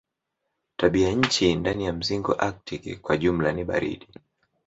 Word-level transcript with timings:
Tabianchi 0.77 1.55
ndani 1.55 1.85
ya 1.85 1.93
mzingo 1.93 2.33
aktiki 2.33 2.95
kwa 2.95 3.17
jumla 3.17 3.51
ni 3.51 3.63
baridi. 3.63 4.07